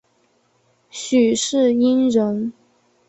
[0.89, 2.53] 许世英人。